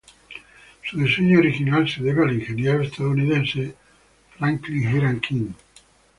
Su 0.83 0.97
diseño 0.97 1.37
original 1.37 1.87
se 1.87 2.01
debe 2.01 2.23
al 2.23 2.33
ingeniero 2.33 2.81
estadounidense 2.81 3.75
Franklin 4.39 4.89
Hiram 4.89 5.19
King. 5.19 5.49